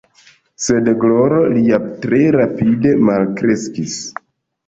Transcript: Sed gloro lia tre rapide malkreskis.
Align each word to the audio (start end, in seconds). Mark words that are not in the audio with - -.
Sed 0.67 0.87
gloro 1.01 1.41
lia 1.57 1.77
tre 2.05 2.21
rapide 2.37 2.93
malkreskis. 3.11 3.99